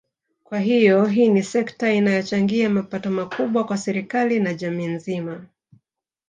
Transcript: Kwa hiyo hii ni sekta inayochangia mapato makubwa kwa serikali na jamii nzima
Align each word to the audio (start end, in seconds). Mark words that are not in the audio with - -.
Kwa 0.43 0.59
hiyo 0.59 1.05
hii 1.05 1.29
ni 1.29 1.43
sekta 1.43 1.93
inayochangia 1.93 2.69
mapato 2.69 3.11
makubwa 3.11 3.63
kwa 3.65 3.77
serikali 3.77 4.39
na 4.39 4.53
jamii 4.53 4.87
nzima 4.87 5.45